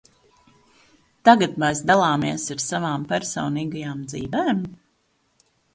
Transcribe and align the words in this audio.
Tagad 1.29 1.53
mēs 1.65 1.83
dalāmies 1.91 2.47
ar 2.57 2.65
savām 2.71 3.07
personīgajām 3.13 4.05
dzīvēm? 4.13 4.69